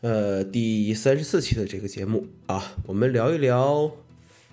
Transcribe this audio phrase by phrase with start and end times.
[0.00, 3.90] 呃，第三十四期的这个节目啊，我们聊一聊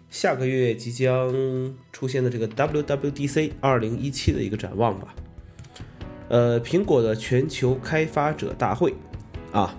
[0.09, 5.13] 下个月即将出现的这个 WWDC 二零一七的一个展望吧。
[6.29, 8.95] 呃，苹果的全球开发者大会
[9.51, 9.77] 啊，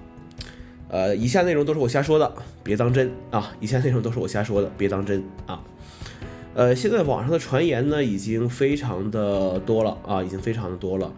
[0.89, 3.57] 呃，以下内容都是我瞎说的，别当真啊！
[3.61, 5.61] 以下内容都是我瞎说的，别当真啊！
[6.55, 11.13] 呃，现在网上的传言呢，已经非常的多了啊，已经非常的多了。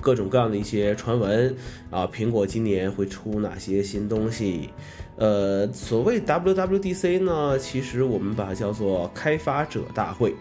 [0.00, 1.54] 各种各样的一些传闻
[1.90, 4.70] 啊，苹果今年会出哪些新东西？
[5.16, 10.34] 呃，所谓 WWDC 呢，其实我们把它叫做开发者大会，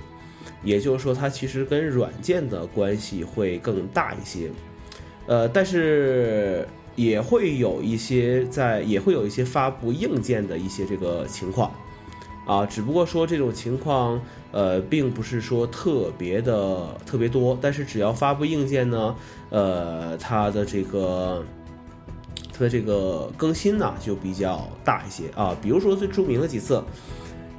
[0.64, 4.50] 也就是说，它其实跟软件的关系会更大一些。
[5.27, 11.72] 呃，但是也会有一些在，也会有一些发布硬件的一些这个情况。
[12.49, 14.20] 啊，只不过说这种情况，
[14.52, 19.16] 呃，并不是说特别的特别多，但是只要发布硬件呢，
[19.52, 21.45] 呃，它的这个
[22.52, 25.55] 它的这个更新呢就比较大一些啊。
[25.62, 26.83] 比如说最著名的几次，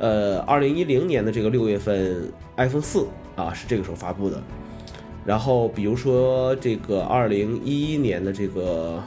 [0.00, 4.42] 呃，二零一零年的这个六月份，iPhone 四啊是这个时候发布的，
[5.24, 9.00] 然后比如说这个二零一一年的这个。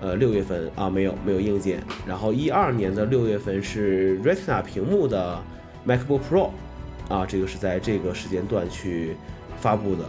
[0.00, 1.82] 呃，六月份啊，没有没有硬件。
[2.06, 5.38] 然后一二年的六月份是 Retina 屏幕的
[5.86, 6.50] MacBook Pro，
[7.08, 9.14] 啊，这个是在这个时间段去
[9.60, 10.04] 发布的。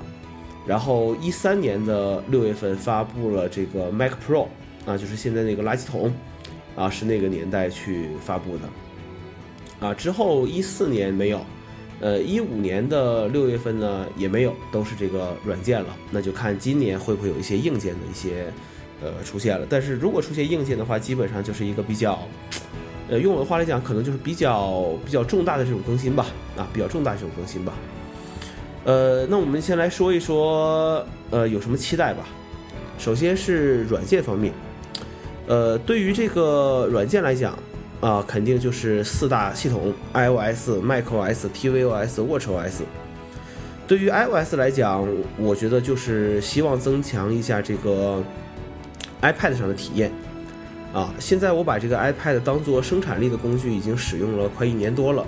[0.65, 4.47] 然后一三年的六月份发布了这个 Mac Pro，
[4.85, 6.13] 啊，就是现在那个垃圾桶，
[6.75, 9.87] 啊，是那个年代去发布的。
[9.87, 11.41] 啊，之后一四年没有，
[11.99, 15.97] 呃，一五年的六月份呢也没有，都是这个软件了。
[16.11, 18.45] 那就看今年会不会有一些硬件的一些。
[19.03, 22.19] 呃，出现了，但是如果出现硬件的话，基本上就是一个比较，
[23.09, 27.73] 呃，用我的话来讲，可能就是比较比较重大的这种更新吧，啊，比较重大这种更新吧。
[28.83, 32.27] 呃，那我们先来说一说，呃，有什么期待吧。
[32.99, 34.53] 首先是软件方面，
[35.47, 37.57] 呃，对于这个软件来讲，
[38.01, 42.81] 啊，肯定就是四大系统：iOS、macOS、tvOS、watchOS。
[43.87, 45.07] 对于 iOS 来讲，
[45.39, 48.23] 我觉得就是希望增强一下这个。
[49.21, 50.11] iPad 上的体验，
[50.93, 55.25] 啊，现在我把这个 iPad 当做生产力的工具，已经使用了快一年多了，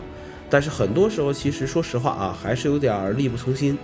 [0.50, 3.78] 但是很多时候其实说实话啊，还是有点力不从心，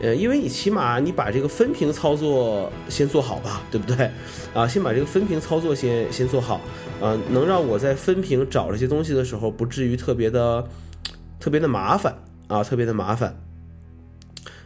[0.00, 4.10] 呃，因为你起码你把这个分屏操作先做好吧，对不对？
[4.54, 6.60] 啊，先把这个分屏操作先先做好，
[7.00, 10.64] 啊，能让我在分屏找这些东西的时候，不至于特别的
[11.40, 13.36] 特别的麻烦啊，特别的麻烦。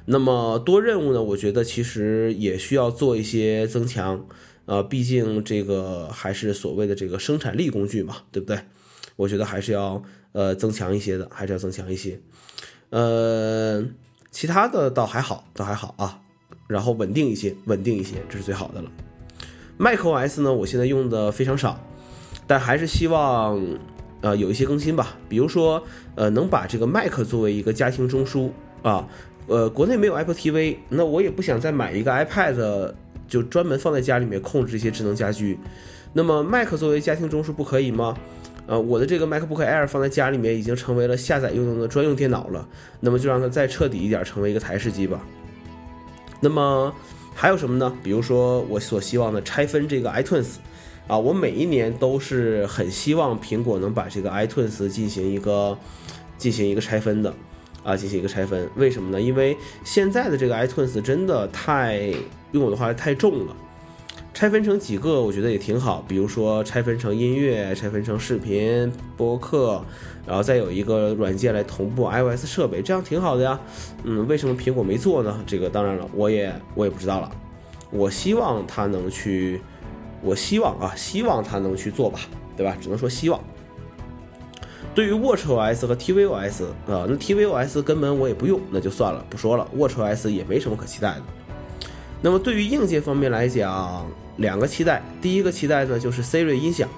[0.05, 1.23] 那么多任务呢？
[1.23, 4.27] 我觉得其实也需要做一些增强，
[4.67, 8.59] 呃，毕竟这个还是所谓的这个生产力工具嘛，对不对？
[9.15, 10.03] 我觉得还是要
[10.33, 12.21] 呃增强一些的，还是要增强一些。
[12.91, 13.85] 呃，
[14.33, 16.21] 其他的倒还好，倒还好啊。
[16.67, 18.91] 然后稳定一些，稳定一些，这是最好的了。
[19.79, 21.79] macOS 呢，我现在用的非常少，
[22.47, 23.61] 但还是希望
[24.21, 25.83] 呃有一些更新吧，比如说
[26.17, 28.51] 呃能把这个 Mac 作为一个家庭中枢
[28.83, 29.09] 啊。
[29.53, 32.95] 呃，国内没有 Apple TV，那我也不想再买一个 iPad，
[33.29, 35.59] 就专门放在家里面控制这些智能家居。
[36.15, 38.17] 那么 Mac 作为家庭中枢不可以吗？
[38.67, 42.67] 呃，我的这个 MacBook Air 放在家里面已经成为了下载用的专用电脑了，
[43.01, 45.21] 那么就让它再彻底一点，成为一个台式机吧。
[46.41, 46.91] 那么
[47.35, 47.93] 还有什么呢？
[48.03, 50.55] 比如说我所希望的拆分这个 iTunes，
[51.07, 55.77] 啊，我每一年都是很希望苹果能把这个 iTunes 进行一个
[56.39, 57.35] 进行一个拆分的。
[57.83, 59.21] 啊，进行一个拆分，为什么呢？
[59.21, 62.13] 因为现在的这个 iTunes 真的太，
[62.53, 63.57] 用我的话太重了。
[64.35, 66.03] 拆分成几个，我觉得也挺好。
[66.09, 69.85] 比如说拆分成音乐，拆分成视频、播客，
[70.27, 73.61] 然后再有一个软件来同步 iOS 设备，这样挺好的呀。
[74.05, 75.45] 嗯，为什么苹果没做呢？
[75.47, 77.31] 这个当然了，我也我也不知道了。
[77.91, 79.61] 我希望它能去，
[80.23, 82.21] 我希望啊，希望它能去做吧，
[82.57, 82.75] 对吧？
[82.81, 83.39] 只能说希望。
[84.95, 89.67] 对于 watchOS 和 tvOS 啊，那 tvOS 根本我也不用，那就算了，不说了。
[89.77, 91.23] watchOS 也没什么可期待的。
[92.21, 95.03] 那么对于硬件方面来讲，两个期待。
[95.21, 96.89] 第一个期待呢，就是 Siri 音响，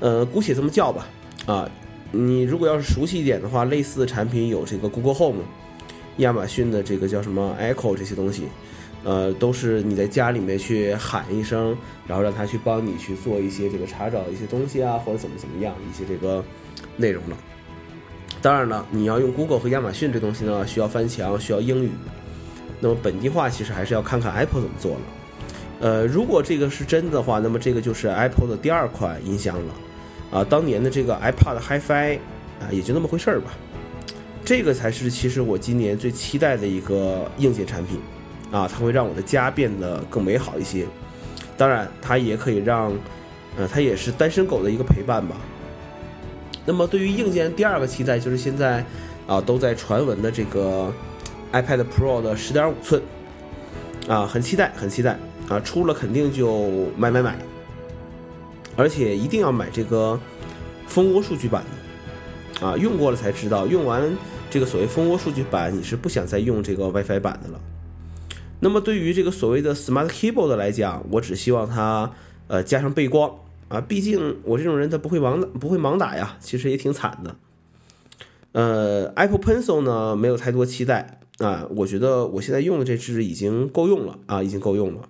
[0.00, 1.06] 呃，姑且这么叫吧。
[1.46, 1.68] 啊，
[2.12, 5.42] 你如果要是熟悉一点的话，类似的产品有这个 Google Home、
[6.18, 8.44] 亚马逊的这个叫什么 Echo 这些东西，
[9.06, 11.74] 呃，都是你在家里面去喊一声，
[12.06, 16.44] 然后让它去帮你去做一些这个查找一些东西啊，或者怎么怎么样一些这个。
[16.98, 17.36] 内容了，
[18.40, 21.90] 当然了，你要用 Google 和亚马逊这东西呢，需要翻墙，需要英语。
[22.80, 25.00] 那么本地化其实还是要看看 Apple 怎么做了。
[25.80, 29.74] 呃，如果这个是真的话，那么这个就是 Apple 的第二款音箱了。
[30.30, 32.18] 啊，当年的这个 iPod HiFi
[32.60, 33.52] 啊，也就那么回事儿吧。
[34.42, 37.98] 这个才是其实我今年最期待的一个硬件产品。
[38.52, 40.86] 啊，它会让我的家变得更美好一些。
[41.56, 42.92] 当然，它也可以让，
[43.56, 45.36] 呃，它也是单身狗的一个陪伴吧。
[46.64, 48.84] 那么对于硬件，第二个期待就是现在
[49.26, 50.92] 啊都在传闻的这个
[51.52, 53.00] iPad Pro 的十点五寸，
[54.08, 55.16] 啊，很期待，很期待
[55.48, 57.38] 啊，出了肯定就买买买，
[58.76, 60.18] 而且一定要买这个
[60.86, 61.64] 蜂窝数据版
[62.60, 64.02] 的，啊，用过了才知道，用完
[64.50, 67.60] 这个所谓蜂窝数据版，你是不想再用这个 WiFi 版的了。
[68.66, 72.10] 那么对于这个所谓的 Smart Keyboard 来讲，我只希望它
[72.48, 73.32] 呃加上背光。
[73.68, 77.36] 啊，毕竟我这种人他不会盲不会盲打呀，其实也挺惨的。
[78.50, 85.02] 呃，Apple Pencil 呢没有太多期待啊，我觉得我现在用的这支已经够用了啊，已经够用了。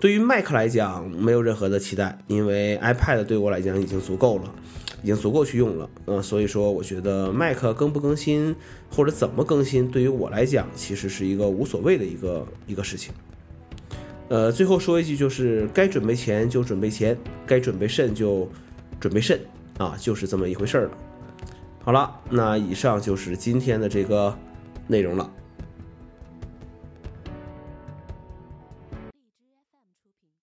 [0.00, 4.54] 对于 Mac 来讲，没有任何的期待，因为 iPad 对我来讲已经足够了，
[5.02, 5.90] 已经足够去用了。
[6.06, 8.54] 嗯，所以说我觉得 Mac 更不更新
[8.90, 13.12] 或者怎么更新，对于我来讲其实是一个无所谓的一个一个事情。
[14.28, 17.16] 呃，最后说一句，就是该准备钱就准备钱，
[17.46, 18.46] 该准备肾就
[19.00, 19.40] 准备肾
[19.78, 20.90] 啊，就是这么一回事儿了。
[21.82, 24.36] 好了，那以上就是今天的这个
[24.86, 25.32] 内容了。